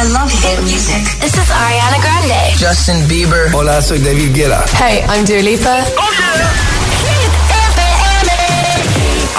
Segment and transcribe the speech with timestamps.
[0.00, 1.02] I love hit music.
[1.18, 2.54] This is Ariana Grande.
[2.56, 3.52] Justin Bieber.
[3.52, 4.64] Hola, soy David Guetta.
[4.78, 5.84] Hey, I'm Dua Lipa.
[5.96, 6.68] Oh yeah.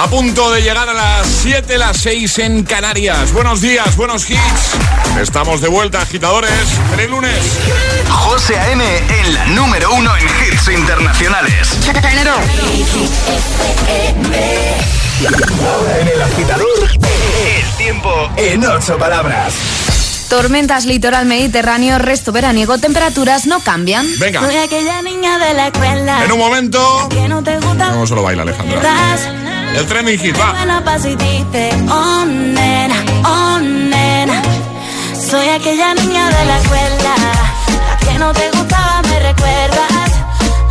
[0.04, 3.32] A punto de llegar a las 7, las 6 en Canarias.
[3.32, 4.76] Buenos días, buenos hits.
[5.22, 6.52] Estamos de vuelta, agitadores.
[6.92, 7.38] ¡Feliz lunes!
[8.10, 8.84] José A.M.
[8.86, 11.78] en la número uno en hits internacionales.
[15.68, 19.54] Ahora en el agitador, el tiempo en ocho palabras.
[20.30, 24.06] Tormentas litoral mediterráneo, resto veraniego, temperaturas no cambian.
[24.20, 24.42] Venga.
[24.42, 26.24] Soy aquella niña de la escuela.
[26.24, 27.10] En un momento.
[27.10, 27.90] Que no te gusta.
[27.90, 28.80] No solo baila Alejandra.
[29.76, 30.54] El trending hit va.
[31.90, 34.42] Oh nena, oh nena.
[35.30, 37.16] Soy aquella niña de la escuela.
[37.88, 40.12] La que no te gustaba, me recuerdas.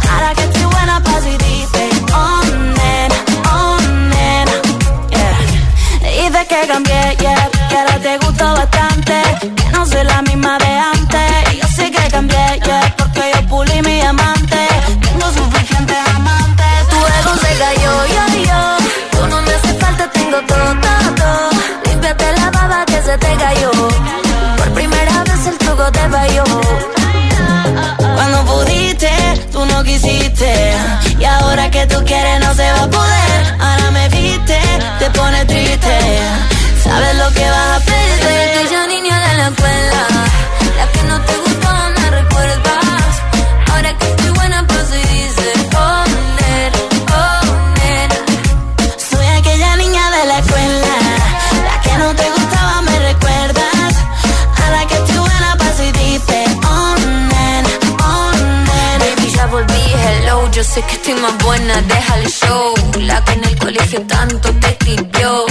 [0.08, 2.42] Ahora que estoy buena paz y dice, oh
[2.76, 3.14] nena,
[3.52, 3.76] oh
[4.14, 4.52] nena.
[5.10, 6.28] Yeah.
[6.28, 7.50] Dices que cambié, yeah.
[7.68, 8.97] Que ahora te gusto bastante.
[9.08, 11.58] Que no soy la misma de antes.
[11.58, 12.94] Yo sé que cambié, yeah.
[12.98, 14.68] Porque yo pulí mi amante.
[15.00, 16.88] Tengo suficientes amantes.
[16.90, 18.60] Tu ego se cayó, yo, yo.
[19.12, 21.50] Tú no me hace falta, tengo todo, todo, todo.
[21.86, 23.70] Límpiate la baba que se te cayó.
[24.58, 26.44] Por primera vez el truco te falló.
[28.14, 29.10] Cuando pudiste,
[29.50, 30.74] tú no quisiste.
[31.18, 33.56] Y ahora que tú quieres, no se va a poder.
[33.58, 34.58] Ahora me viste,
[34.98, 35.98] te pone triste.
[36.84, 37.87] Sabes lo que vas a
[60.58, 62.74] Yo sé que estoy más buena, deja el show.
[62.98, 65.47] La que en el colegio tanto te escribió.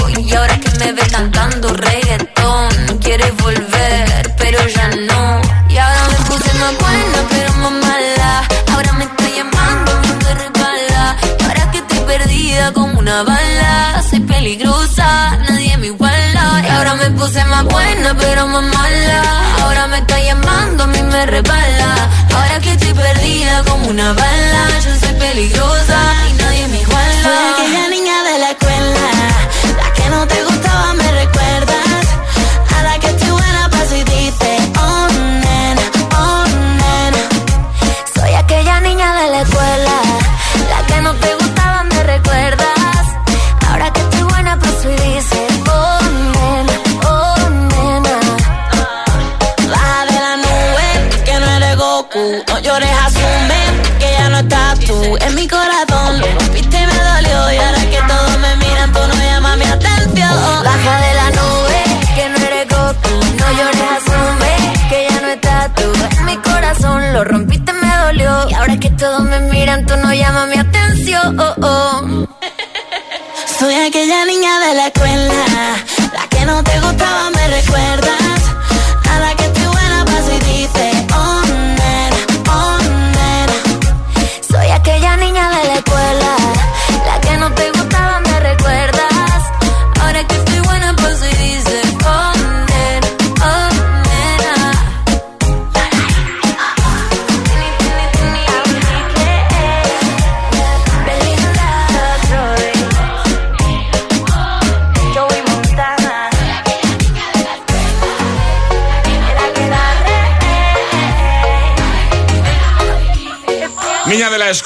[23.98, 24.80] Una bala.
[24.80, 25.77] Yo soy peligrosa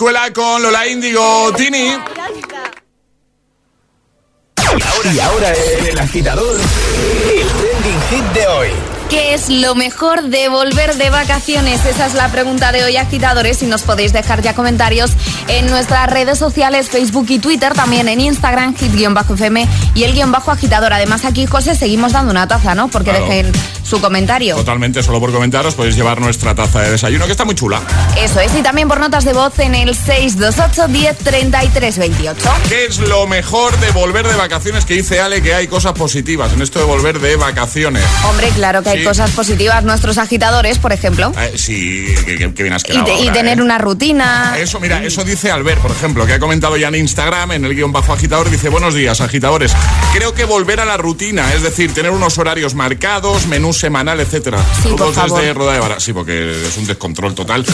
[0.01, 1.95] escuela con Lola Índigo, Tini.
[5.13, 8.69] Y ahora en el agitador, el trending hit de hoy.
[9.11, 11.85] ¿Qué es lo mejor de volver de vacaciones?
[11.85, 15.11] Esa es la pregunta de hoy, agitadores, y nos podéis dejar ya comentarios
[15.47, 20.49] en nuestras redes sociales, Facebook y Twitter, también en Instagram, hit-fm y el guion bajo
[20.49, 20.93] agitador.
[20.93, 22.87] Además, aquí, José, seguimos dando una taza, ¿no?
[22.87, 23.25] Porque Claro.
[23.25, 23.51] dejen
[23.83, 24.55] su comentario.
[24.55, 27.81] Totalmente, solo por comentaros podéis llevar nuestra taza de desayuno, que está muy chula.
[28.17, 32.49] Eso es, y también por notas de voz en el 628 10 33 28.
[32.69, 34.85] ¿Qué es lo mejor de volver de vacaciones?
[34.85, 38.03] Que dice Ale que hay cosas positivas en esto de volver de vacaciones.
[38.29, 39.83] Hombre, claro que hay cosas positivas.
[39.83, 41.31] Nuestros agitadores, por ejemplo.
[41.37, 43.61] Eh, sí, que, que- que bien has Y, tener ¿eh?
[43.61, 44.55] una rutina.
[44.57, 47.75] Eso, mira, eso dice Albert, por ejemplo, que ha comentado ya en Instagram, en el
[47.75, 49.73] guion bajo agitador, dice, buenos días, agitadores.
[50.13, 54.19] Creo que volver a la rutina, es decir, tener unos horarios marcados, menú menú semanal,
[54.19, 54.57] etcétera.
[54.83, 55.53] Sí, Saludos desde.
[55.53, 55.99] Roda de Vara.
[55.99, 57.65] Sí, porque es un descontrol total.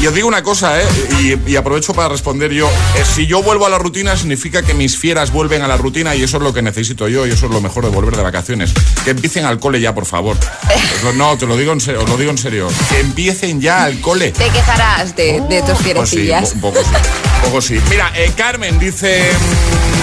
[0.00, 0.84] Y os digo una cosa, ¿eh?
[1.20, 2.68] Y, y aprovecho para responder yo.
[2.68, 6.14] Eh, si yo vuelvo a la rutina, significa que mis fieras vuelven a la rutina
[6.14, 8.22] y eso es lo que necesito yo y eso es lo mejor de volver de
[8.22, 8.72] vacaciones.
[9.04, 10.36] Que empiecen al cole ya, por favor.
[11.16, 12.68] No, te lo digo en serio, os lo digo en serio.
[12.90, 14.32] Que empiecen ya al cole.
[14.32, 16.52] Te quejarás de, de tus Pues sí, fierecillas.
[16.54, 16.90] un poco sí.
[17.36, 17.80] Un poco sí.
[17.90, 19.22] Mira, eh, Carmen dice.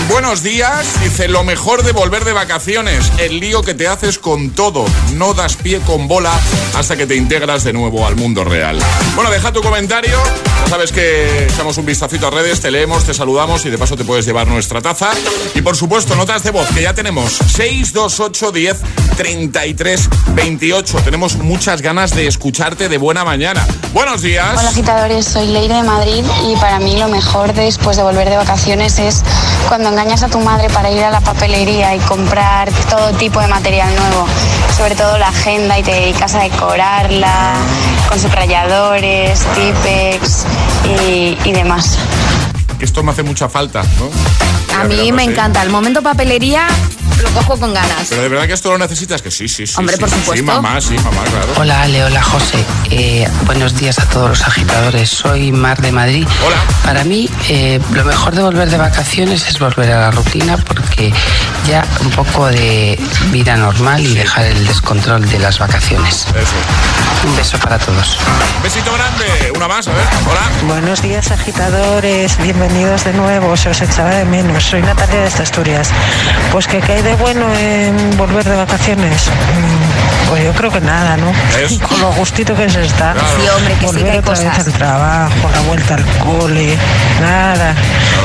[0.07, 4.51] Buenos días, dice lo mejor de volver de vacaciones, el lío que te haces con
[4.51, 4.85] todo,
[5.15, 6.31] no das pie con bola
[6.75, 8.77] hasta que te integras de nuevo al mundo real.
[9.15, 10.15] Bueno, deja tu comentario,
[10.63, 13.97] ya sabes que echamos un vistacito a redes, te leemos, te saludamos y de paso
[13.97, 15.09] te puedes llevar nuestra taza.
[15.55, 18.77] Y por supuesto, notas de voz que ya tenemos 628 10
[19.17, 20.97] 33 28.
[21.03, 23.65] Tenemos muchas ganas de escucharte de buena mañana.
[23.91, 24.55] Buenos días.
[24.57, 28.37] Hola agitadores, soy Leire de Madrid y para mí lo mejor después de volver de
[28.37, 29.23] vacaciones es
[29.67, 33.47] cuando engañas a tu madre para ir a la papelería y comprar todo tipo de
[33.47, 34.27] material nuevo,
[34.75, 37.53] sobre todo la agenda y te dedicas a decorarla
[38.09, 40.45] con subrayadores, tipex
[41.07, 41.97] y, y demás.
[42.81, 44.09] esto me hace mucha falta, ¿no?
[44.77, 45.29] A mí me sí.
[45.31, 45.63] encanta.
[45.63, 46.67] El momento papelería
[47.21, 48.07] lo cojo con ganas.
[48.09, 49.75] Pero de verdad que esto lo necesitas, que sí, sí, sí.
[49.77, 50.35] Hombre, sí, por sí, supuesto.
[50.35, 51.47] Sí, mamá, sí, mamá, claro.
[51.57, 52.63] Hola Ale, hola José.
[52.89, 55.09] Eh, buenos días a todos los agitadores.
[55.09, 56.27] Soy Mar de Madrid.
[56.45, 56.57] Hola.
[56.83, 61.13] Para mí, eh, lo mejor de volver de vacaciones es volver a la rutina porque
[61.67, 62.99] ya un poco de
[63.31, 66.27] vida normal y dejar el descontrol de las vacaciones.
[66.27, 67.27] Eso.
[67.27, 68.17] Un beso para todos.
[68.61, 69.51] Besito grande.
[69.55, 70.05] Una más, a ver.
[70.29, 70.73] Hola.
[70.73, 75.89] Buenos días agitadores, bienvenidos de nuevo, se os echaba de menos, soy Natalia de Asturias.
[76.51, 81.15] Pues que qué de bueno en volver de vacaciones, Mm, pues yo creo que nada,
[81.17, 81.31] ¿no?
[81.55, 81.77] ¿Ves?
[81.87, 83.13] Con lo gustito que se está.
[83.13, 83.27] Claro.
[83.39, 84.57] Sí, hombre, que sí volver que hay otra cosas.
[84.57, 86.77] vez al trabajo, la vuelta al cole,
[87.21, 87.75] nada.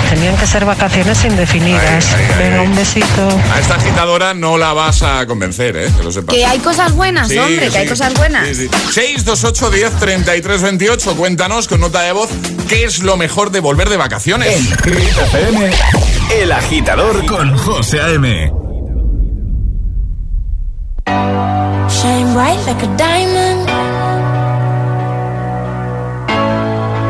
[0.08, 2.16] Tenían que ser vacaciones indefinidas.
[2.38, 3.28] Venga, un besito.
[3.54, 5.88] A esta agitadora no la vas a convencer, ¿eh?
[5.96, 6.34] Que lo sepas.
[6.34, 7.76] Que hay cosas buenas, Sí, hombre, que sí.
[7.76, 8.48] hay cosas buenas.
[8.48, 8.68] Sí, sí.
[8.92, 11.16] 628 10 33 28.
[11.16, 12.30] Cuéntanos con nota de voz
[12.68, 14.58] qué es lo mejor de volver de vacaciones.
[14.84, 15.70] FM,
[16.40, 18.50] El Agitador con José A.M.
[22.40, 23.68] bright like a diamond.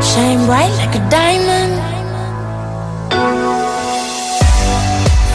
[0.09, 1.73] Shine bright like a diamond.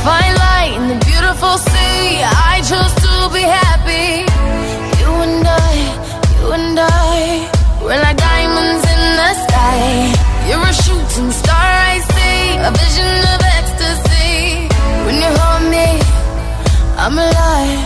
[0.04, 2.20] Find light in the beautiful sea.
[2.52, 4.08] I chose to be happy.
[5.00, 5.74] You and I,
[6.36, 7.16] you and I,
[7.82, 9.80] we're like diamonds in the sky.
[10.48, 14.68] You're a shooting star, I see, a vision of ecstasy.
[15.06, 15.88] When you hold me,
[17.02, 17.85] I'm alive.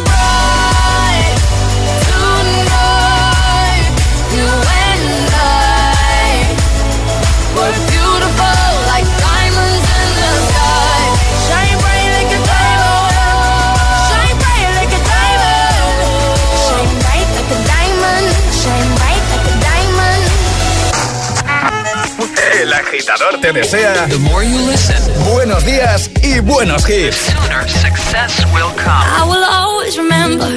[22.91, 24.97] agitador te desea The more you listen,
[25.33, 27.15] buenos días y buenos hits.
[27.17, 29.05] sooner success will come.
[29.19, 30.49] I will always remember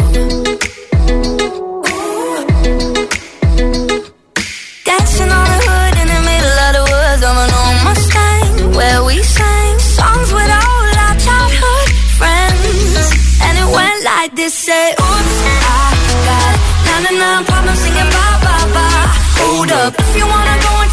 [4.85, 9.05] Dancing on the hood in the middle of the woods of an old Mustang, where
[9.05, 12.99] we sang songs with all our childhood friends.
[13.45, 15.60] And it went like this: Say, Oops,
[17.21, 19.07] 99 problems singing bye bye bye.
[19.41, 20.90] Hold up, if you wanna go and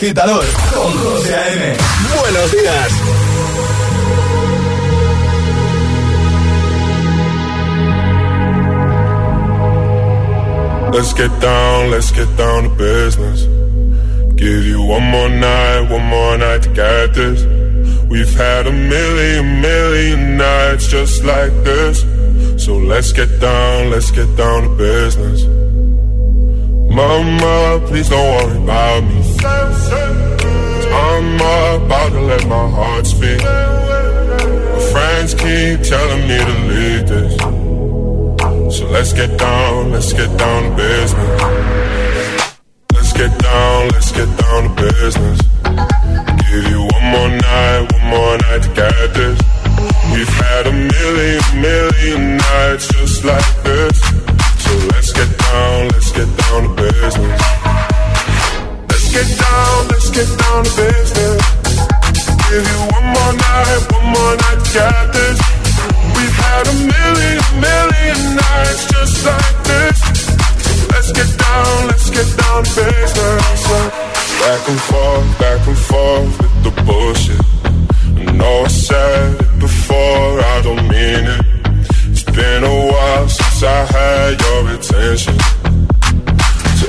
[0.00, 1.76] agitador con José A.M.
[2.16, 2.92] Buenos días.
[10.94, 13.42] Let's get down, let's get down to business.
[14.36, 17.44] Give you one more night, one more night to get this.
[18.08, 22.00] We've had a million, million nights just like this.
[22.56, 25.44] So let's get down, let's get down to business.
[26.90, 29.29] Mama, please don't worry about me.
[29.44, 33.42] I'm about to let my heart speak.
[33.42, 37.36] My friends keep telling me to leave this.
[38.76, 41.40] So let's get down, let's get down to business.
[42.92, 45.40] Let's get down, let's get down to business.
[46.50, 49.38] Give you one more night, one more night to get this.
[50.12, 54.00] We've had a million, million nights just like this.
[54.64, 57.69] So let's get down, let's get down to business.
[59.12, 61.42] Let's get down, let's get down to business.
[62.46, 65.38] Give you one more night, one more night get this.
[66.14, 69.98] We've had a million, million nights just like this.
[70.94, 73.62] Let's get down, let's get down to business.
[74.38, 77.42] Back and forth, back and forth with the bullshit.
[78.28, 81.46] I know I said it before, I don't mean it.
[82.12, 85.59] It's been a while since I had your attention.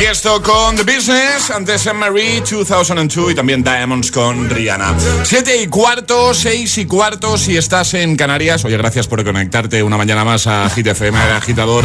[0.00, 4.94] Y esto con The Business, antes en Marie 2002 y también Diamonds con Rihanna.
[5.22, 8.64] Siete y cuarto, seis y cuarto, si estás en Canarias.
[8.64, 11.84] Oye, gracias por conectarte una mañana más a Hit FM, Agitador.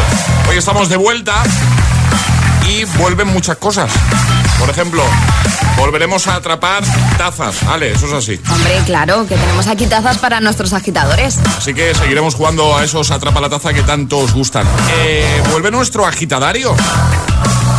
[0.50, 1.44] Hoy estamos de vuelta
[2.68, 3.92] y vuelven muchas cosas.
[4.60, 5.04] Por ejemplo,
[5.78, 6.84] volveremos a atrapar
[7.18, 7.64] tazas.
[7.64, 8.40] Ale, eso es así.
[8.52, 11.38] Hombre, claro, que tenemos aquí tazas para nuestros agitadores.
[11.58, 14.66] Así que seguiremos jugando a esos atrapa la taza que tanto os gustan.
[15.00, 16.76] Eh, vuelve nuestro agitadario.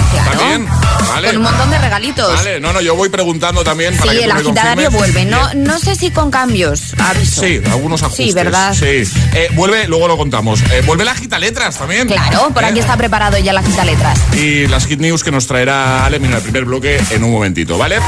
[0.08, 2.34] También, Con un montón de regalitos.
[2.34, 5.24] Vale, no, no, yo voy preguntando también para sí, el agitadario vuelve.
[5.24, 7.42] No, no sé si con cambios, aviso.
[7.42, 8.26] Sí, algunos ajustes.
[8.26, 8.74] Sí, ¿verdad?
[8.74, 9.02] Sí.
[9.34, 10.62] Eh, vuelve, luego lo contamos.
[10.72, 12.08] Eh, vuelve la letras también.
[12.08, 12.80] Claro, por aquí ¿Eh?
[12.80, 14.18] está preparado ya la letras.
[14.34, 17.78] Y las hit news que nos traerá Ale, mira, el primer bloque en un momentito,
[17.78, 17.98] ¿vale?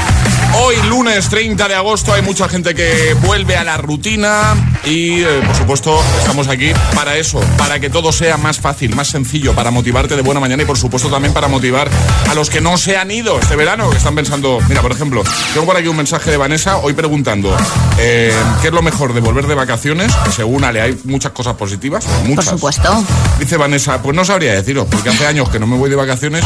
[0.55, 4.53] Hoy, lunes 30 de agosto, hay mucha gente que vuelve a la rutina
[4.83, 9.53] y, por supuesto, estamos aquí para eso, para que todo sea más fácil, más sencillo,
[9.53, 11.90] para motivarte de buena mañana y, por supuesto, también para motivar
[12.29, 15.23] a los que no se han ido este verano, que están pensando, mira, por ejemplo,
[15.53, 17.55] tengo por aquí un mensaje de Vanessa hoy preguntando,
[17.97, 20.15] eh, ¿qué es lo mejor de volver de vacaciones?
[20.23, 22.45] Que según Ale hay muchas cosas positivas, muchas.
[22.45, 23.03] Por supuesto.
[23.39, 26.43] Dice Vanessa, pues no sabría deciros, porque hace años que no me voy de vacaciones.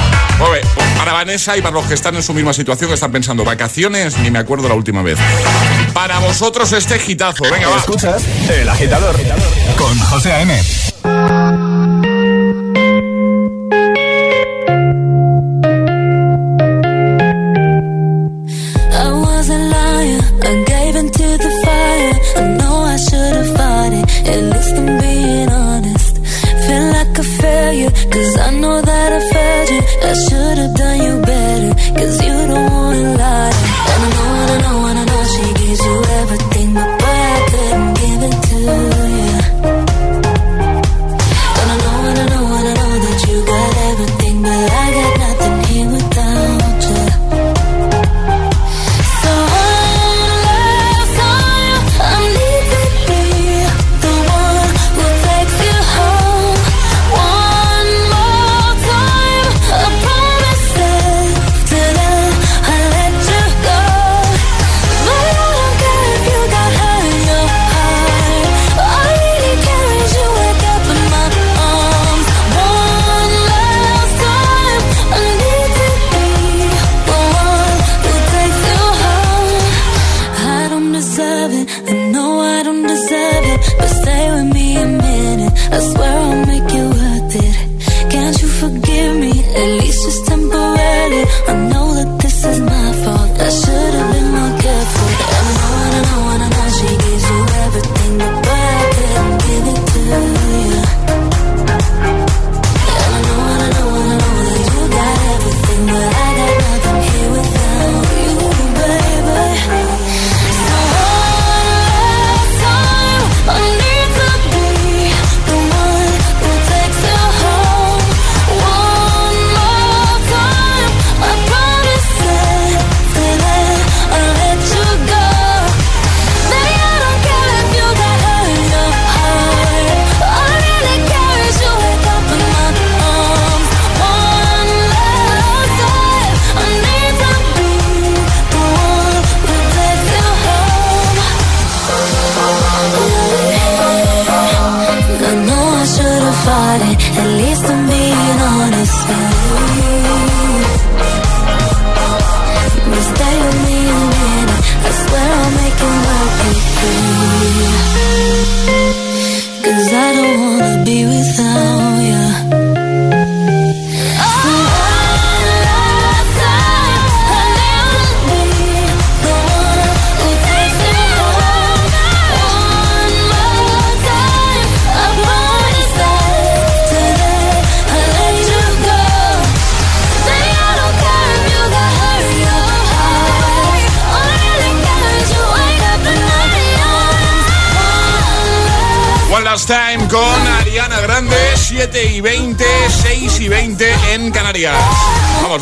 [0.98, 4.18] para Vanessa y para los que están en su misma situación, que están pensando, vacaciones,
[4.18, 5.20] ni me acuerdo la última vez.
[5.94, 7.78] Para vosotros este gitazo, venga, va.
[7.78, 9.16] Escuchas El Agitador
[9.78, 10.95] con José A.M.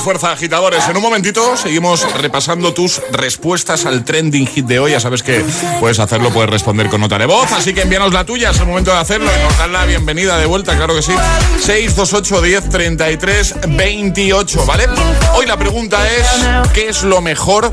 [0.04, 0.86] fuerza, agitadores.
[0.90, 4.92] En un momentito seguimos repasando tus respuestas al trending hit de hoy.
[4.92, 5.44] Ya sabes que
[5.80, 8.68] puedes hacerlo, puedes responder con nota de voz, así que envíanos la tuya, es el
[8.68, 11.14] momento de hacerlo y nos dan la bienvenida de vuelta, claro que sí.
[11.62, 14.88] 628 10 33 28, ¿vale?
[15.36, 16.28] Hoy la pregunta es,
[16.74, 17.72] ¿qué es lo mejor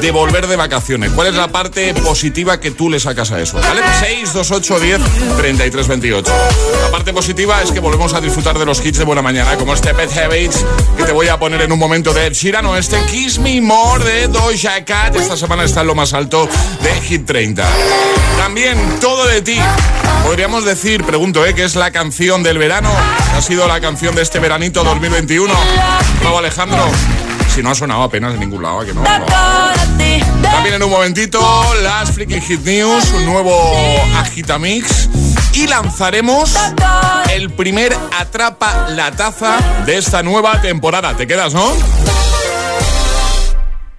[0.00, 1.10] de volver de vacaciones?
[1.12, 3.58] ¿Cuál es la parte positiva que tú le sacas a eso?
[3.60, 3.80] ¿Vale?
[4.00, 5.00] 628 10
[5.36, 6.32] 33 28.
[6.82, 9.74] La parte positiva es que volvemos a disfrutar de los hits de buena mañana, como
[9.74, 10.64] este Pet Habits
[10.96, 13.60] que te voy a poner en un momento de Ed Sheeran o este Kiss Me
[13.60, 15.16] More de Doja Cat.
[15.16, 16.48] Esta semana está en lo más alto
[16.82, 17.66] de Hit 30.
[18.38, 19.58] También todo de ti.
[20.24, 21.54] Podríamos decir, pregunto, ¿eh?
[21.54, 22.90] ¿qué es la canción del verano?
[23.34, 25.52] Ha sido la canción de este veranito 2021.
[26.20, 26.88] Bravo Alejandro
[27.58, 31.40] si no ha sonado apenas en ningún lado, que no, También en un momentito,
[31.82, 33.52] las Freaky Hit News, un nuevo
[34.16, 35.08] Agitamix.
[35.54, 36.54] Y lanzaremos
[37.32, 41.16] el primer Atrapa la Taza de esta nueva temporada.
[41.16, 41.72] ¿Te quedas, no?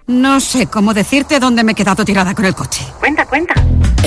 [0.08, 2.88] No sé cómo decirte dónde me he quedado tirada con el coche.
[2.98, 3.56] Cuenta, cuenta.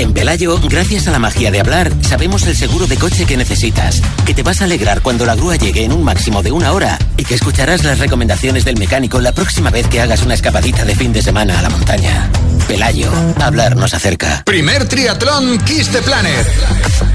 [0.03, 4.03] En Pelayo, gracias a la magia de hablar, sabemos el seguro de coche que necesitas,
[4.27, 6.99] que te vas a alegrar cuando la grúa llegue en un máximo de una hora
[7.17, 10.97] y que escucharás las recomendaciones del mecánico la próxima vez que hagas una escapadita de
[10.97, 12.29] fin de semana a la montaña.
[12.67, 14.43] Pelayo, hablar nos acerca.
[14.45, 16.49] Primer triatlón Kiss the Planet.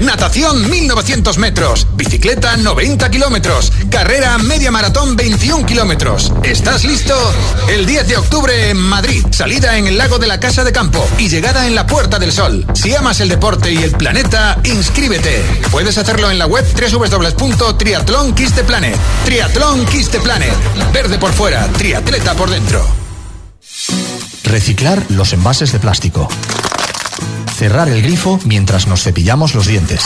[0.00, 6.32] Natación 1900 metros, bicicleta 90 kilómetros, carrera media maratón 21 kilómetros.
[6.42, 7.14] ¿Estás listo?
[7.68, 11.06] El 10 de octubre en Madrid, salida en el lago de la Casa de Campo
[11.18, 12.64] y llegada en la Puerta del Sol.
[12.78, 15.44] Si amas el deporte y el planeta, inscríbete.
[15.72, 18.96] Puedes hacerlo en la web www.triatlón Planet.
[19.24, 19.84] Triatlón
[20.22, 20.54] Planet.
[20.92, 22.86] Verde por fuera, triatleta por dentro.
[24.44, 26.28] Reciclar los envases de plástico.
[27.56, 30.04] Cerrar el grifo mientras nos cepillamos los dientes.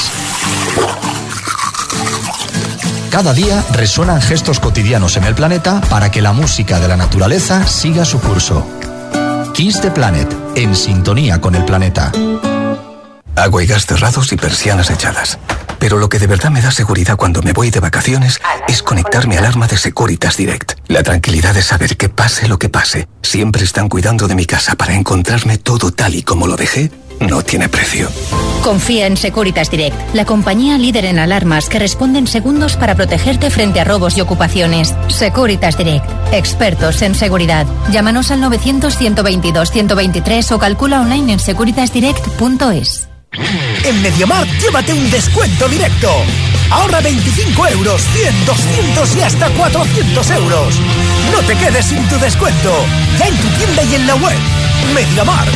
[3.11, 7.66] Cada día resuenan gestos cotidianos en el planeta para que la música de la naturaleza
[7.66, 8.66] siga su curso.
[9.52, 12.11] Kiss Planet, en sintonía con el planeta.
[13.36, 15.38] Agua y gas cerrados y persianas echadas.
[15.78, 19.26] Pero lo que de verdad me da seguridad cuando me voy de vacaciones es conectar
[19.26, 20.72] mi alarma de Securitas Direct.
[20.88, 24.76] La tranquilidad de saber que pase lo que pase, siempre están cuidando de mi casa
[24.76, 26.90] para encontrarme todo tal y como lo dejé
[27.20, 28.08] no tiene precio.
[28.62, 33.50] Confía en Securitas Direct, la compañía líder en alarmas que responde en segundos para protegerte
[33.50, 34.94] frente a robos y ocupaciones.
[35.08, 37.66] Securitas Direct, expertos en seguridad.
[37.90, 43.12] Llámanos al 900-122-123 o calcula online en securitasdirect.es.
[43.34, 46.10] En MediaMarkt llévate un descuento directo.
[46.70, 50.74] Ahorra 25 euros, 100, 200 y hasta 400 euros.
[51.32, 52.84] No te quedes sin tu descuento.
[53.18, 54.38] Ya en tu tienda y en la web.
[54.94, 55.52] MediaMarkt.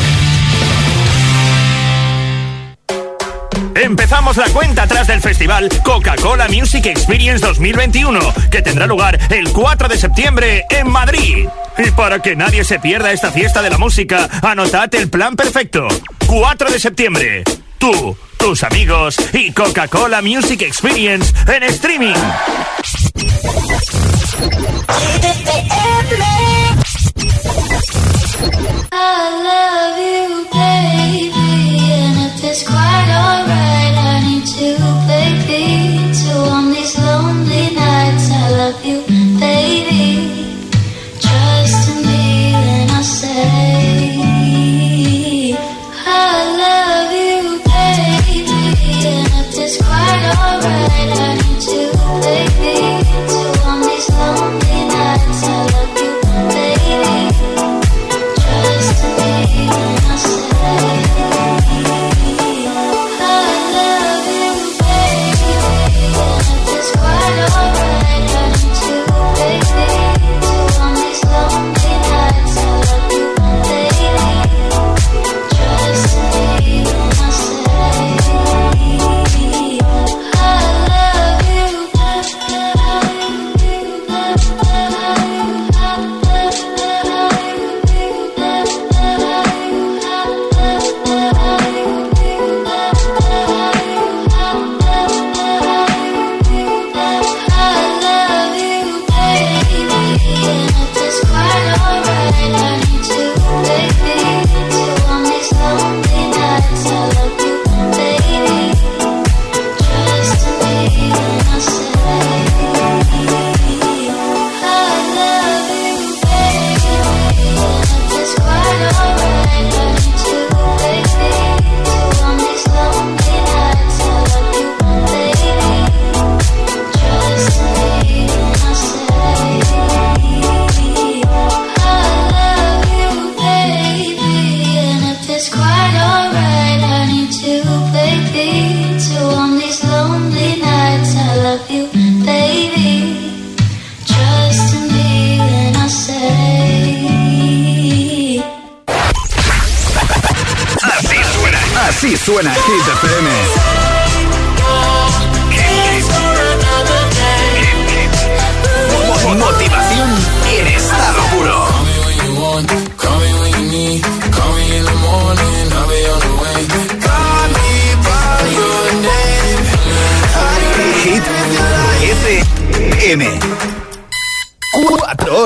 [3.75, 9.87] Empezamos la cuenta atrás del festival Coca-Cola Music Experience 2021, que tendrá lugar el 4
[9.87, 11.47] de septiembre en Madrid.
[11.77, 15.87] Y para que nadie se pierda esta fiesta de la música, anotad el plan perfecto.
[16.25, 17.43] 4 de septiembre.
[17.77, 22.15] Tú, tus amigos y Coca-Cola Music Experience en streaming.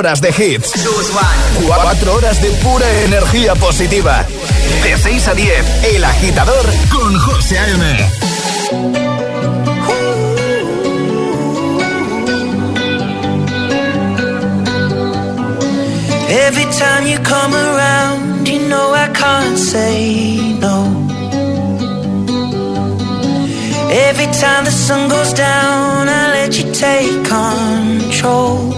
[0.01, 0.71] horas de hits.
[1.67, 4.25] 4 horas de pura energía positiva.
[4.81, 8.09] De 6 a 10, El Agitador con José A.M.
[16.47, 20.87] Every time you come around, you know I can't say no.
[24.09, 28.70] Every time the sun goes down, I let you take control.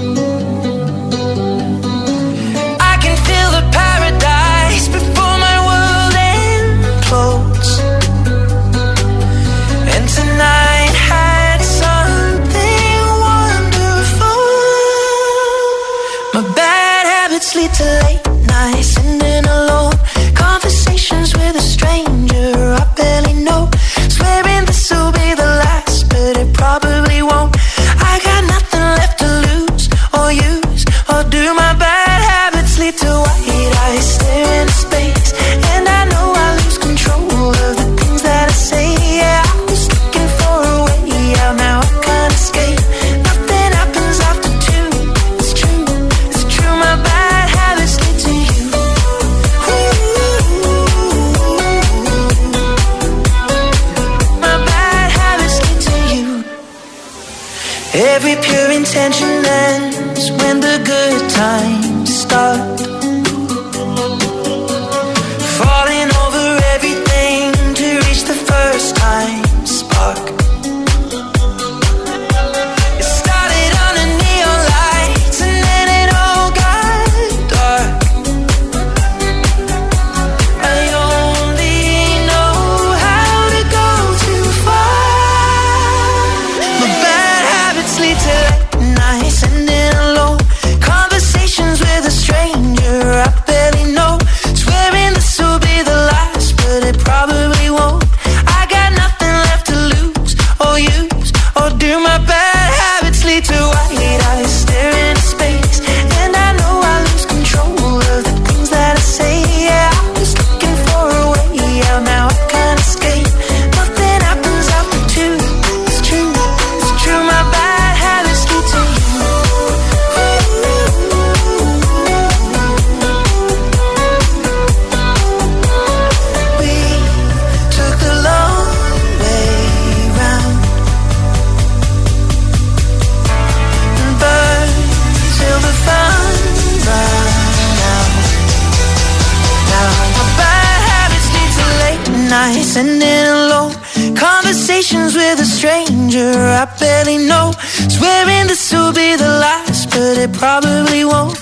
[142.43, 143.73] nights and in alone
[144.15, 147.47] Conversations with a stranger I barely know.
[147.95, 151.39] Swearing this will be the last But it probably won't.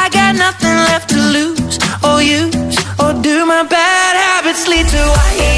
[0.00, 3.34] I got nothing left to lose Or use Or do.
[3.46, 5.51] My bad habits lead to I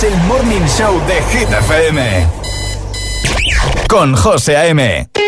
[0.00, 2.26] Es el Morning Show de Hit FM.
[3.86, 5.19] Con José A.M.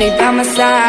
[0.00, 0.79] nobody by my side.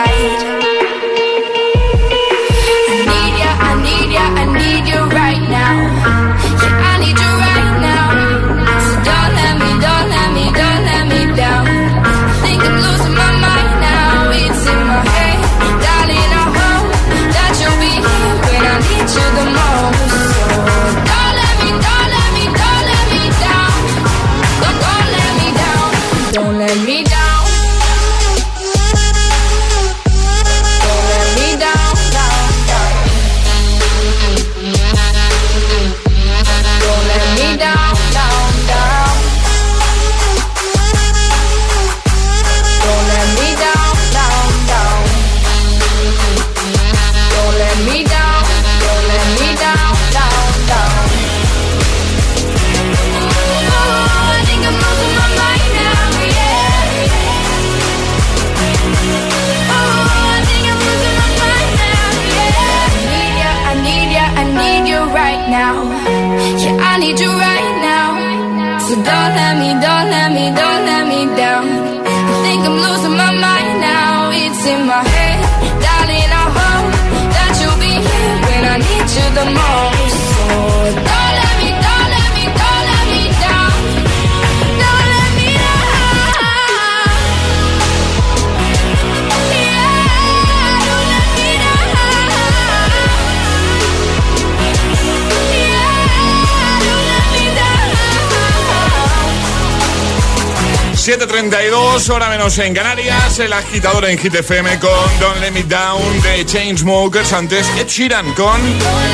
[101.21, 106.01] 7.32, hora menos en Canarias, el agitador en Hit FM con Don't Let Me Down
[106.23, 108.59] de Chainsmokers, antes Ed Sheeran con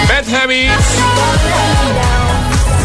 [0.07, 2.06] Bad Habits.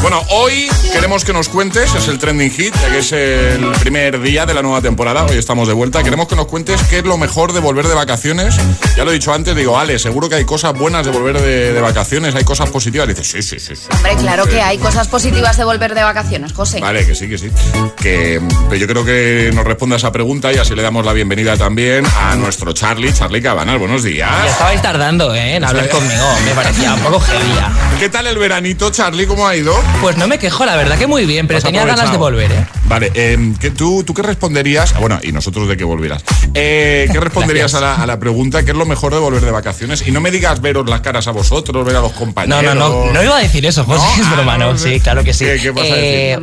[0.03, 4.21] Bueno, hoy queremos que nos cuentes, es el trending hit, ya que es el primer
[4.21, 7.05] día de la nueva temporada, hoy estamos de vuelta, queremos que nos cuentes qué es
[7.05, 8.57] lo mejor de volver de vacaciones.
[8.97, 11.73] Ya lo he dicho antes, digo, Ale, seguro que hay cosas buenas de volver de,
[11.73, 13.07] de vacaciones, hay cosas positivas.
[13.07, 13.77] dices, sí, sí, sí.
[13.77, 13.87] sí.
[13.95, 14.51] Hombre, claro Sí.
[14.51, 16.81] que hay cosas positivas de volver de vacaciones, José.
[16.81, 17.49] Vale, que sí, que sí.
[17.97, 21.57] Que pero yo creo que nos responda esa pregunta y así le damos la bienvenida
[21.57, 23.79] también a nuestro Charlie, Charlie Cabanal.
[23.79, 24.29] Buenos días.
[24.45, 25.55] Ya estabais tardando ¿eh?
[25.57, 27.53] en hablar conmigo, me parecía un poco heavy.
[28.01, 29.27] ¿Qué tal el veranito, Charlie?
[29.27, 29.73] ¿Cómo ha ido?
[30.01, 32.67] Pues no me quejo, la verdad que muy bien, pero tenía ganas de volver, ¿eh?
[32.87, 34.95] Vale, eh, ¿qué- tú, ¿tú qué responderías?
[34.97, 36.25] Ah, Bueno, y nosotros de que volvieras.
[36.55, 38.65] Eh, ¿Qué responderías a la, a la pregunta?
[38.65, 40.03] ¿Qué es lo mejor de volver de vacaciones?
[40.07, 42.75] Y no me digas veros las caras a vosotros, ver a los No, compañeros.
[42.75, 42.75] no,
[43.07, 44.23] no, no iba a decir eso, José, ¿No?
[44.25, 44.95] es broma, Ah, no, no sé.
[44.95, 45.45] sí, claro que sí.
[45.45, 46.39] ¿Qué- qué vas a Eh,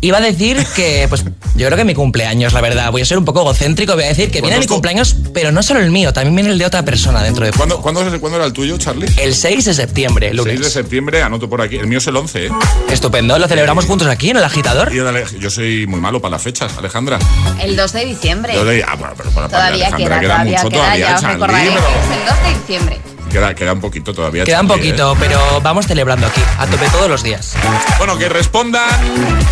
[0.00, 1.22] Iba a decir que, pues,
[1.54, 4.08] yo creo que mi cumpleaños, la verdad, voy a ser un poco egocéntrico, voy a
[4.08, 6.82] decir que viene mi cumpleaños, pero no solo el mío, también viene el de otra
[6.84, 9.06] persona dentro de ¿Cuándo, ¿cuándo, ¿Cuándo era el tuyo, Charlie?
[9.18, 10.54] El 6 de septiembre, lunes.
[10.54, 11.76] 6 de septiembre, anoto por aquí.
[11.76, 12.50] El mío es el 11, ¿eh?
[12.90, 14.92] Estupendo, lo celebramos juntos aquí en el agitador.
[14.92, 17.18] Y dale, Yo soy muy malo para las fechas, Alejandra.
[17.60, 18.54] El 2 de diciembre.
[18.54, 21.14] Yo de- ah, bueno, pero para, para Todavía Alejandra queda, todavía mucho queda, todavía, ya
[21.16, 23.00] os recordaré pero- es el 2 de diciembre.
[23.36, 24.44] Queda, queda un poquito todavía.
[24.44, 24.92] Queda un Charlie, ¿eh?
[24.92, 27.54] poquito, pero vamos celebrando aquí, a tope todos los días.
[27.98, 28.88] Bueno, que respondan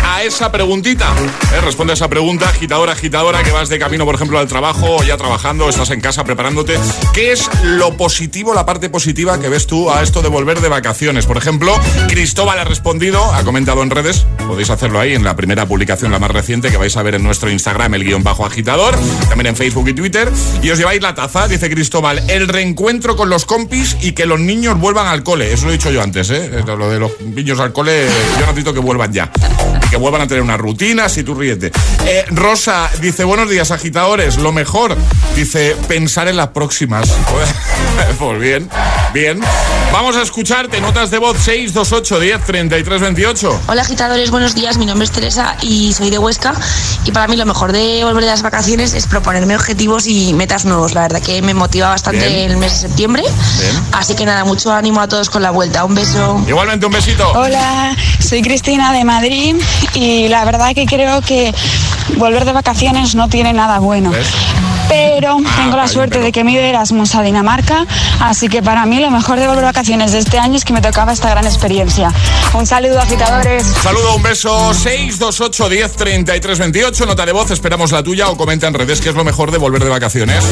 [0.03, 1.13] a esa preguntita.
[1.55, 1.61] ¿eh?
[1.61, 5.03] Responde a esa pregunta, agitadora, agitadora, que vas de camino, por ejemplo, al trabajo o
[5.03, 6.79] ya trabajando, estás en casa preparándote.
[7.13, 10.69] ¿Qué es lo positivo, la parte positiva que ves tú a esto de volver de
[10.69, 11.27] vacaciones?
[11.27, 15.67] Por ejemplo, Cristóbal ha respondido, ha comentado en redes, podéis hacerlo ahí en la primera
[15.67, 18.97] publicación, la más reciente, que vais a ver en nuestro Instagram, el guion bajo agitador,
[19.29, 20.31] también en Facebook y Twitter.
[20.63, 24.39] Y os lleváis la taza, dice Cristóbal, el reencuentro con los compis y que los
[24.39, 25.51] niños vuelvan al cole.
[25.51, 26.63] Eso lo he dicho yo antes, ¿eh?
[26.65, 28.07] Lo de los niños al cole,
[28.39, 29.29] yo necesito que vuelvan ya.
[29.85, 31.71] Y que vuelvan a tener una rutina, si tú ríete.
[32.05, 34.37] Eh, Rosa dice, buenos días, agitadores.
[34.37, 34.95] Lo mejor,
[35.35, 37.11] dice, pensar en las próximas.
[38.19, 38.69] pues bien,
[39.13, 39.41] bien.
[39.91, 43.61] Vamos a escucharte, notas de voz 628 10 33 28.
[43.67, 44.77] Hola agitadores, buenos días.
[44.77, 46.53] Mi nombre es Teresa y soy de Huesca.
[47.05, 50.65] Y para mí lo mejor de volver de las vacaciones es proponerme objetivos y metas
[50.65, 50.93] nuevos.
[50.93, 52.51] La verdad que me motiva bastante Bien.
[52.51, 53.23] el mes de septiembre.
[53.59, 53.64] Bien.
[53.91, 55.85] Así que nada, mucho ánimo a todos con la vuelta.
[55.85, 56.43] Un beso.
[56.47, 57.31] Igualmente un besito.
[57.31, 59.55] Hola, soy Cristina de Madrid
[59.93, 61.53] y la verdad que creo que
[62.17, 64.11] volver de vacaciones no tiene nada bueno.
[64.87, 67.85] Pero tengo la suerte de que me de Erasmus a Dinamarca,
[68.19, 70.73] así que para mí lo mejor de volver de vacaciones de este año es que
[70.73, 72.13] me tocaba esta gran experiencia.
[72.53, 73.65] Un saludo, agitadores.
[73.81, 77.05] Saludo, un beso 628 10 33 28.
[77.05, 79.57] Nota de voz, esperamos la tuya o comenta en redes qué es lo mejor de
[79.57, 80.45] volver de vacaciones.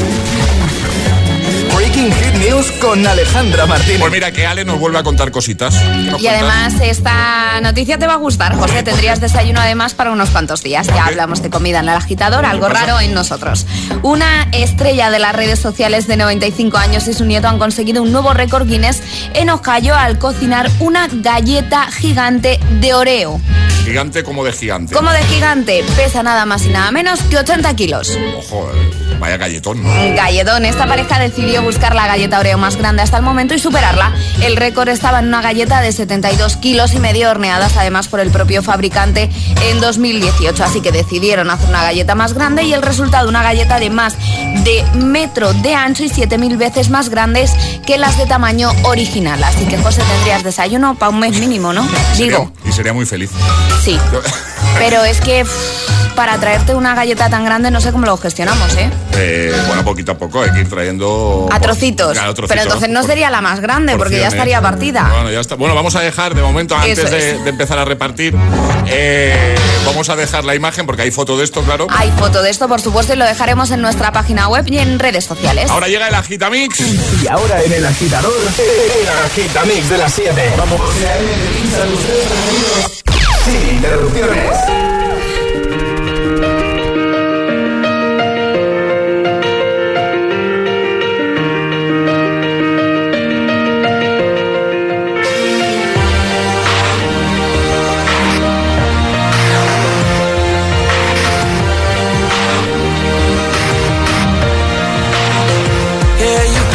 [2.12, 4.00] Hit News con Alejandra Martínez.
[4.00, 5.76] Pues mira que Ale nos vuelve a contar cositas.
[5.76, 6.32] ¿Qué nos Y cuentas?
[6.34, 8.84] además esta noticia te va a gustar, José.
[8.84, 10.88] Tendrías desayuno además para unos cuantos días.
[10.88, 12.86] Ya hablamos de comida en el agitador, algo pasa?
[12.86, 13.66] raro en nosotros.
[14.02, 18.12] Una estrella de las redes sociales de 95 años y su nieto han conseguido un
[18.12, 19.02] nuevo récord Guinness
[19.34, 23.40] en Ohio al cocinar una galleta gigante de Oreo.
[23.86, 24.96] Gigante como de gigante.
[24.96, 28.18] Como de gigante, pesa nada más y nada menos que 80 kilos.
[28.38, 28.92] Ojo, eh,
[29.24, 29.82] Vaya galletón.
[30.18, 30.66] Galletón.
[30.66, 34.14] Esta pareja decidió buscar la galleta Oreo más grande hasta el momento y superarla.
[34.42, 38.32] El récord estaba en una galleta de 72 kilos y medio horneadas además por el
[38.32, 39.30] propio fabricante
[39.62, 40.62] en 2018.
[40.62, 44.18] Así que decidieron hacer una galleta más grande y el resultado una galleta de más
[44.66, 47.54] de metro de ancho y 7000 veces más grandes
[47.86, 49.42] que las de tamaño original.
[49.42, 51.88] Así que José tendrías desayuno para un mes mínimo, ¿no?
[52.18, 52.52] Digo.
[52.66, 53.32] Y sería muy feliz.
[53.86, 53.98] Sí.
[54.80, 55.46] Pero es que
[56.16, 58.90] para traerte una galleta tan grande no sé cómo lo gestionamos, ¿eh?
[59.16, 59.54] ¿eh?
[59.68, 61.50] bueno, poquito a poco hay que ir trayendo...
[61.52, 62.18] A trocitos.
[62.48, 65.10] Pero entonces no sería la más grande porque ya estaría partida.
[65.12, 65.56] Bueno, ya está.
[65.56, 68.36] Bueno, vamos a dejar de momento, antes de, empezar a repartir,
[68.88, 69.56] eh,
[69.86, 71.88] vamos a dejar la imagen porque hay foto de esto, claro.
[71.90, 75.00] Hay foto de esto, por supuesto, y lo dejaremos en nuestra página web y en
[75.00, 75.70] redes sociales.
[75.70, 76.80] Ahora llega el Agitamix.
[77.22, 80.54] Y ahora en el agitador, el Agitamix de las 7.
[80.58, 80.82] Vamos.
[83.44, 84.84] Sin interrupciones.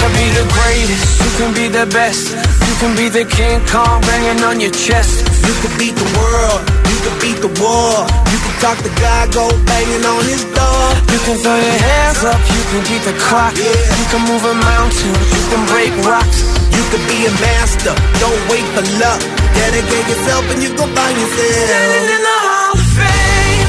[0.00, 2.30] can be the greatest, you can be the best.
[2.68, 5.27] You can be the King Kong banging on your chest.
[5.48, 6.60] You can beat the world.
[6.92, 8.04] You can beat the war.
[8.28, 10.84] You can talk to God, go banging on his door.
[11.08, 12.36] You can throw your hands up.
[12.52, 13.56] You can beat the clock.
[13.56, 13.64] Yeah.
[13.64, 15.08] You can move a mountain.
[15.08, 16.44] You can break rocks.
[16.68, 17.96] You can be a master.
[18.20, 19.24] Don't wait for luck.
[19.56, 21.64] Dedicate yourself and you go find yourself.
[21.64, 23.68] Standing in the Hall of Fame.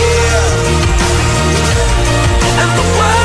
[0.00, 0.48] Yeah.
[2.56, 3.17] And the world's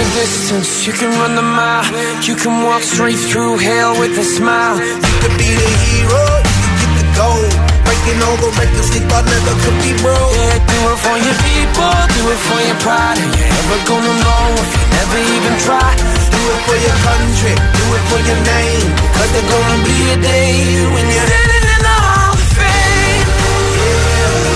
[0.00, 1.84] the distance, you can run the mile.
[2.24, 4.80] You can walk straight through hell with a smile.
[4.80, 7.52] You could be the hero, you can get the gold.
[7.84, 10.32] Breaking all the records they thought never could be broke.
[10.32, 13.18] Yeah, do it for your people, do it for your pride.
[13.20, 15.90] And you're never gonna know if you never even try.
[16.32, 18.88] Do it for your country, do it for your name.
[19.20, 23.28] Cause there's gonna be a day when you're standing in the Hall of Fame.
[23.76, 24.48] Yeah.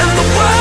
[0.00, 0.59] And the world's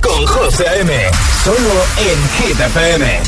[0.00, 0.92] con José A.M.
[1.42, 3.27] Solo en Hit.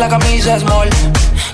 [0.00, 0.88] La camisa small.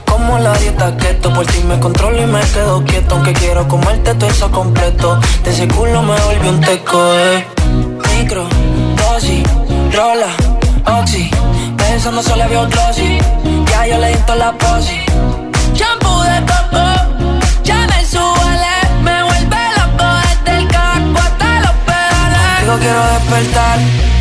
[0.05, 3.16] Como la dieta keto, por ti me controlo y me quedo quieto.
[3.16, 5.18] Aunque quiero comerte todo eso completo.
[5.42, 7.44] De ese culo me volvió un teco, eh.
[8.14, 8.47] Micro,
[8.97, 9.42] dosis,
[9.92, 10.30] rola,
[11.01, 11.28] oxi.
[11.76, 13.18] Pensando solo había glossy.
[13.70, 15.01] Ya yo le di toda la posi.
[15.74, 16.84] Shampoo de coco,
[17.64, 18.74] ya me suele.
[19.03, 22.61] Me vuelve loco desde el caco hasta los pedales.
[22.61, 24.15] Digo quiero despertar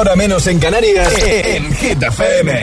[0.00, 2.59] 6 a 10, ahora menos en Canarias, en Hit FM.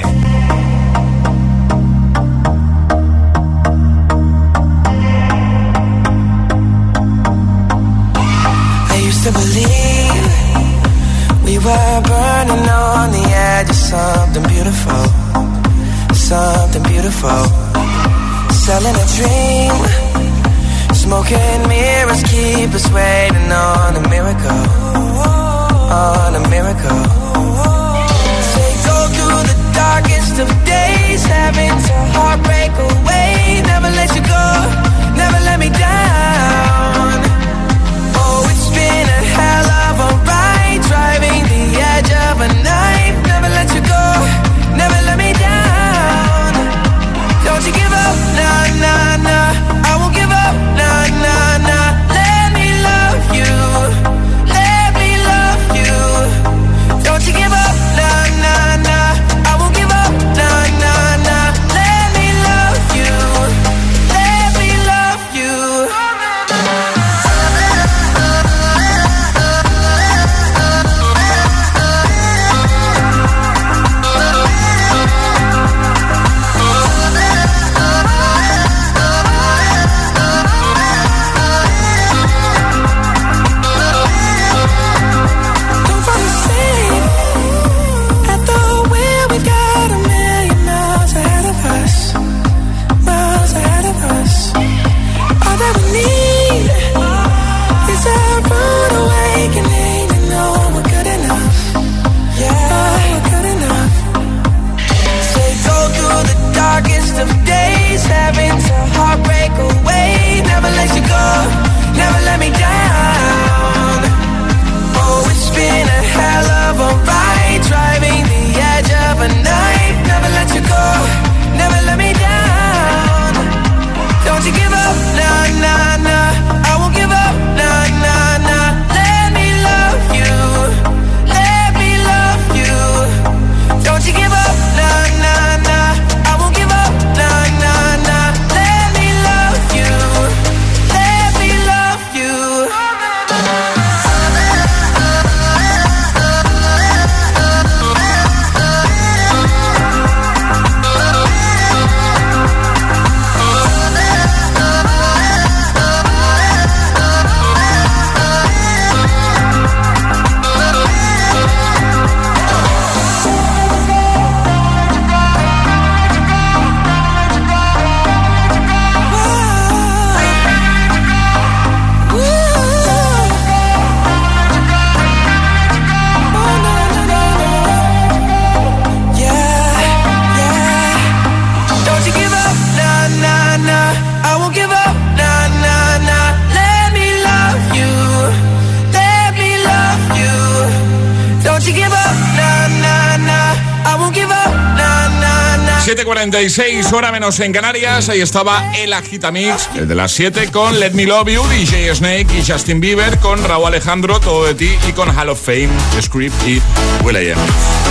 [196.17, 198.09] 7.46, hora menos en Canarias.
[198.09, 202.27] Ahí estaba el Agitamix, el de las 7 con Let Me Love You, DJ Snake
[202.35, 205.69] y Justin Bieber, con Raúl Alejandro, Todo de Ti y con Hall of Fame,
[206.01, 206.59] Script y
[207.03, 207.37] Will.i.am.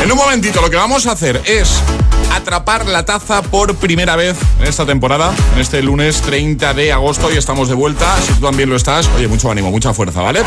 [0.03, 1.81] En un momentito lo que vamos a hacer es
[2.35, 7.33] atrapar la taza por primera vez en esta temporada, en este lunes 30 de agosto
[7.33, 8.17] y estamos de vuelta.
[8.21, 10.43] Si tú también lo estás, oye, mucho ánimo, mucha fuerza, ¿vale?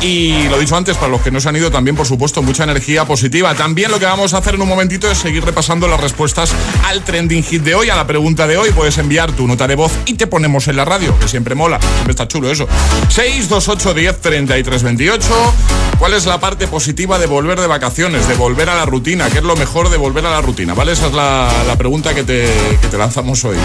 [0.00, 2.64] Y lo dicho antes, para los que no se han ido, también, por supuesto, mucha
[2.64, 3.54] energía positiva.
[3.54, 6.52] También lo que vamos a hacer en un momentito es seguir repasando las respuestas
[6.84, 8.72] al trending hit de hoy, a la pregunta de hoy.
[8.72, 11.78] Puedes enviar tu nota de voz y te ponemos en la radio, que siempre mola,
[11.78, 12.66] siempre está chulo eso.
[13.08, 15.54] 628 10 33 28.
[16.00, 19.30] ¿Cuál es la parte positiva de volver de vacaciones, de volver a la rutina?
[19.30, 20.74] ¿Qué es lo mejor de volver a la rutina?
[20.74, 20.90] ¿Vale?
[20.90, 22.48] Esa es la, pregunta que te,
[22.82, 23.58] que te lanzamos hoy.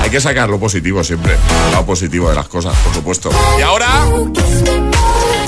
[0.00, 3.30] Hay que sacar lo positivo siempre, el lado positivo de las cosas, por supuesto.
[3.58, 3.88] Y ahora...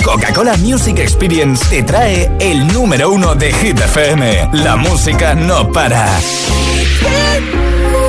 [0.02, 4.48] Coca-Cola Music Experience te trae el número uno de Hit FM.
[4.54, 6.08] La música no para.
[7.00, 7.99] hit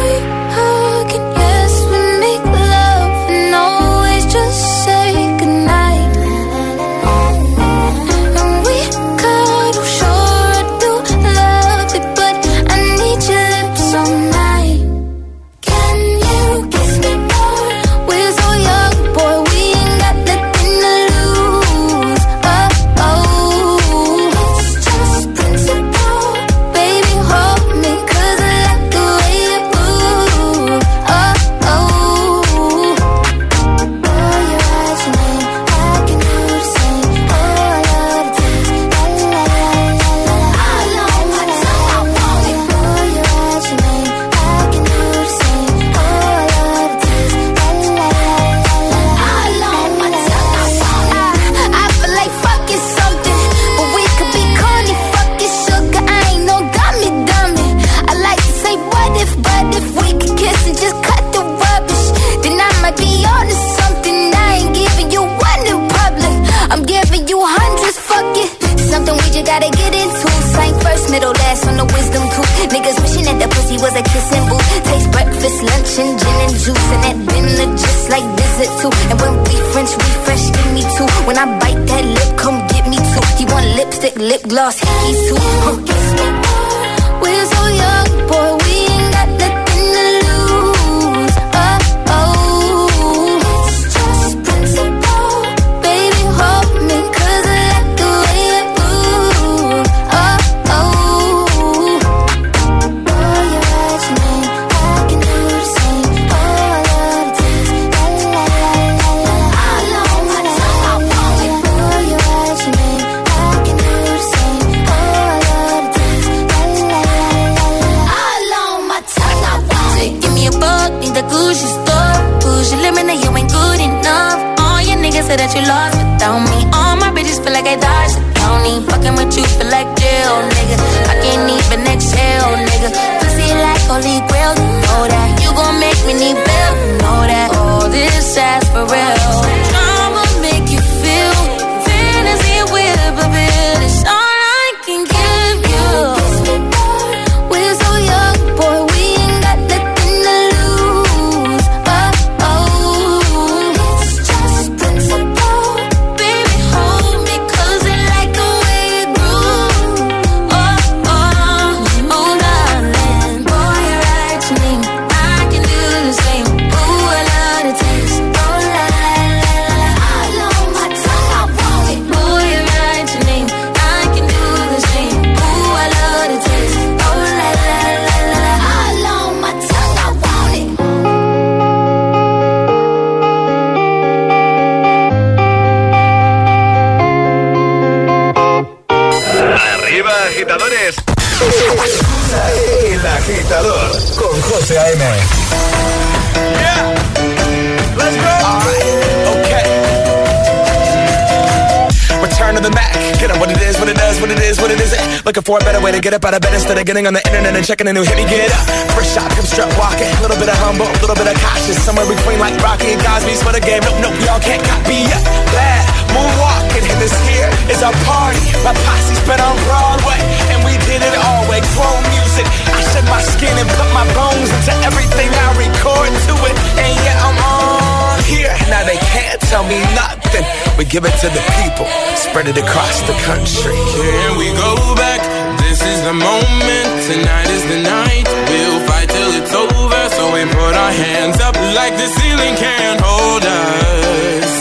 [206.01, 208.01] get up out of bed instead of getting on the internet and checking a new
[208.01, 208.65] hit me get up.
[208.97, 210.09] First shot, come strut walking.
[210.17, 211.77] A little bit of humble, a little bit of cautious.
[211.85, 213.85] Somewhere between like Rocky and Cosby's for the game.
[213.85, 215.21] Nope, nope, y'all can't copy yet.
[215.53, 218.41] Bad moonwalking, and this here is our party.
[218.65, 221.61] My posse's been on Broadway, and we did it all way.
[221.77, 222.49] Grown music.
[222.49, 226.55] I shed my skin and put my bones into everything I record to it.
[226.81, 228.53] And yeah, I'm on here.
[228.73, 230.43] Now they can't tell me nothing.
[230.81, 231.85] We give it to the people,
[232.17, 233.77] spread it across the country.
[234.01, 238.29] Here we go back This is the moment, tonight is the night.
[238.29, 243.01] We'll fight till it's over, so we put our hands up like the ceiling can't
[243.01, 244.51] hold us.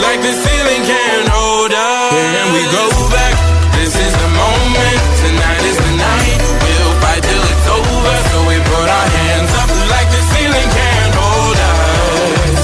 [0.00, 2.16] Like the ceiling can't hold us.
[2.16, 3.36] And we go back,
[3.76, 6.40] this is the moment, tonight is the night.
[6.64, 11.12] We'll fight till it's over, so we put our hands up like the ceiling can't
[11.12, 12.56] hold us.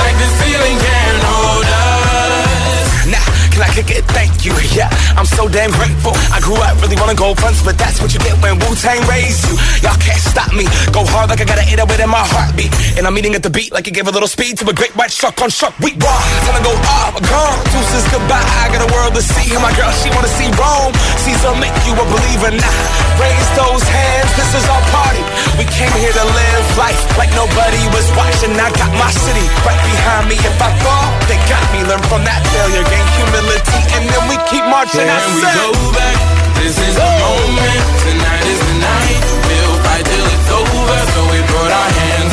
[0.00, 2.88] Like the ceiling can't hold us.
[3.12, 4.08] Nah, can I kick it?
[4.16, 4.56] Thank you.
[4.72, 6.16] Yeah, I'm so damn grateful.
[6.90, 9.54] Really wanna go fronts, but that's what you get when Wu Tang raised you.
[9.78, 10.66] Y'all can't stop me.
[10.90, 12.74] Go hard like I gotta an 808 in my heartbeat.
[12.98, 14.90] And I'm eating at the beat like it gave a little speed to a great
[14.98, 15.70] white shark on shark.
[15.78, 16.18] We raw.
[16.50, 17.58] Time to go off, gone.
[17.70, 18.42] Deuces goodbye.
[18.42, 19.54] I got a world to see.
[19.54, 20.90] And my girl, she wanna see Rome.
[21.22, 22.82] Caesar make you a believer now.
[23.22, 24.30] Raise those hands.
[24.34, 25.22] This is our party.
[25.62, 28.50] We came here to live life like nobody was watching.
[28.58, 30.34] I got my city right behind me.
[30.42, 31.86] If I fall, they got me.
[31.86, 35.06] Learn from that failure, gain humility, and then we keep marching.
[35.06, 36.39] I Can we go back?
[36.60, 37.82] This is the moment.
[38.04, 39.24] Tonight is the night.
[39.48, 41.00] We'll fight till it's over.
[41.14, 42.29] So we put our hands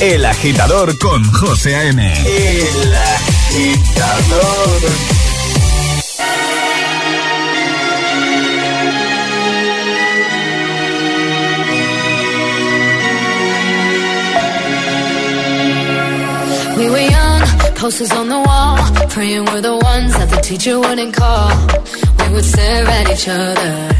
[0.00, 2.00] El Agitador con José A.M.
[2.24, 4.80] El Agitador.
[16.78, 17.42] We were young,
[17.74, 18.78] posters on the wall,
[19.10, 21.50] praying we're the ones that the teacher wouldn't call.
[22.20, 23.90] We would stare at each other,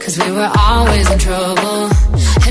[0.00, 1.97] cause we were always in trouble.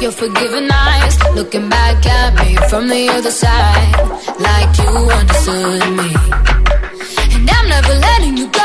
[0.00, 3.96] your forgiving eyes, looking back at me from the other side,
[4.38, 6.10] like you understood me.
[7.34, 8.59] And I'm never letting you go.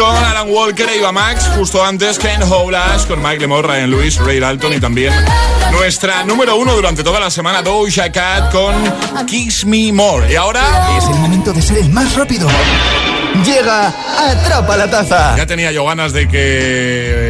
[0.00, 1.50] Con Alan Walker e Iva Max.
[1.54, 5.12] Justo antes, Ken Howlash con Mike Lemore, Ryan Lewis, Ray Dalton y también
[5.72, 8.74] nuestra número uno durante toda la semana, Doja Cat con
[9.26, 10.32] Kiss Me More.
[10.32, 12.48] Y ahora es el momento de ser el más rápido.
[13.44, 15.36] Llega Atrapa la Taza.
[15.36, 17.29] Ya tenía yo ganas de que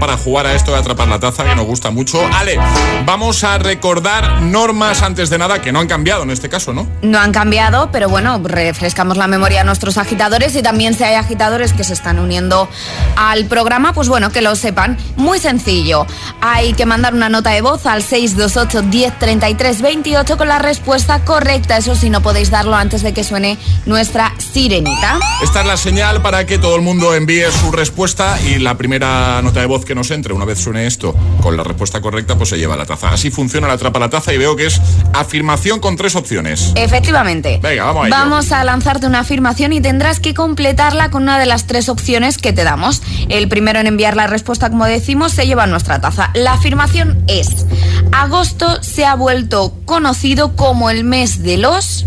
[0.00, 2.18] para jugar a esto de atrapar la taza que nos gusta mucho.
[2.32, 2.58] Ale,
[3.04, 6.88] vamos a recordar normas antes de nada que no han cambiado en este caso, ¿no?
[7.02, 11.14] No han cambiado, pero bueno, refrescamos la memoria a nuestros agitadores y también si hay
[11.14, 12.70] agitadores que se están uniendo
[13.16, 14.96] al programa, pues bueno, que lo sepan.
[15.16, 16.06] Muy sencillo.
[16.40, 21.76] Hay que mandar una nota de voz al 628 1033 28 con la respuesta correcta.
[21.76, 25.18] Eso sí, no podéis darlo antes de que suene nuestra sirenita.
[25.42, 29.42] Esta es la señal para que todo el mundo envíe su respuesta y la primera
[29.50, 32.50] nota de voz que nos entre, una vez suene esto con la respuesta correcta, pues
[32.50, 33.10] se lleva la taza.
[33.10, 34.80] Así funciona la atrapa la taza y veo que es
[35.12, 36.72] afirmación con tres opciones.
[36.76, 37.58] Efectivamente.
[37.60, 38.16] Venga, vamos a ello.
[38.16, 42.38] Vamos a lanzarte una afirmación y tendrás que completarla con una de las tres opciones
[42.38, 43.02] que te damos.
[43.28, 46.30] El primero en enviar la respuesta, como decimos, se lleva nuestra taza.
[46.34, 47.66] La afirmación es:
[48.12, 52.06] agosto se ha vuelto conocido como el mes de los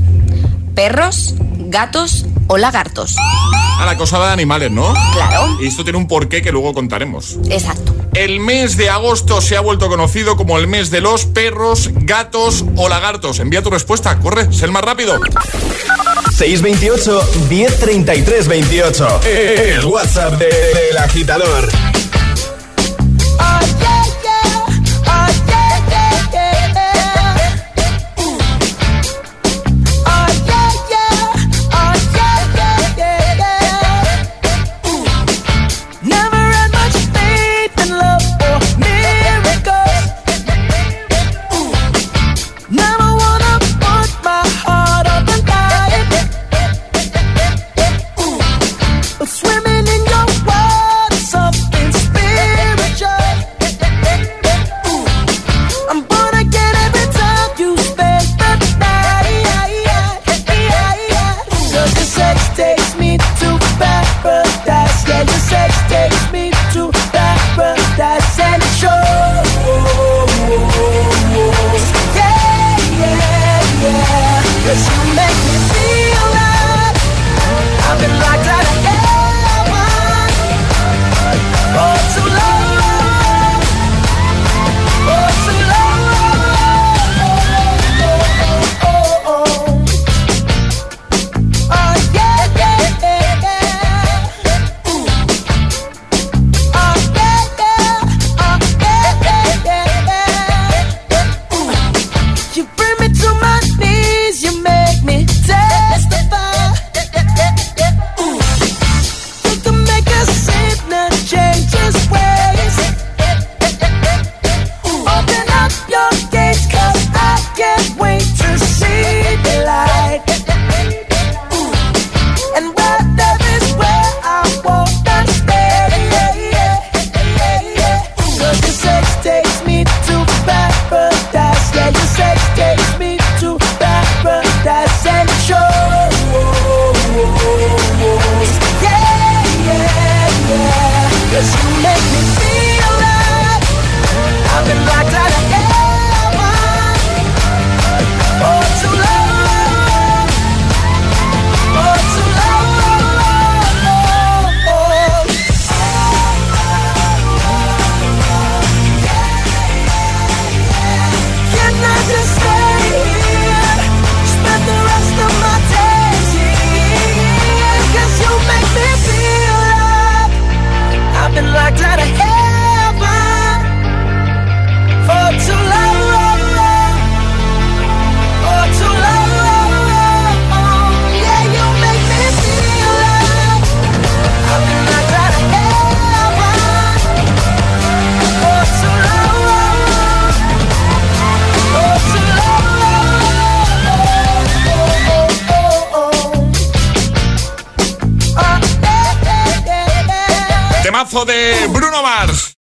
[0.76, 1.36] perros,
[1.74, 3.16] gatos o lagartos.
[3.80, 4.94] A la cosa de animales, ¿no?
[5.14, 5.58] Claro.
[5.60, 7.38] Y esto tiene un porqué que luego contaremos.
[7.50, 7.94] Exacto.
[8.14, 12.64] El mes de agosto se ha vuelto conocido como el mes de los perros, gatos
[12.78, 13.40] o lagartos.
[13.40, 15.20] Envía tu respuesta, corre, sé el más rápido.
[16.38, 19.22] 628 1033 28.
[19.26, 21.70] El WhatsApp de- del agitador.
[23.40, 23.93] Never